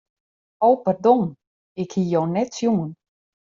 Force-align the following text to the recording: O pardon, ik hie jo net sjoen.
O 0.67 0.69
pardon, 0.85 1.21
ik 1.81 1.89
hie 1.97 2.07
jo 2.13 2.21
net 2.35 2.51
sjoen. 2.57 2.89